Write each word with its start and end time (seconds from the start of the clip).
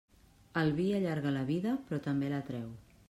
El 0.61 0.71
vi 0.79 0.87
allarga 0.99 1.33
la 1.35 1.43
vida, 1.51 1.77
però 1.91 2.01
també 2.09 2.33
la 2.33 2.45
treu. 2.49 2.67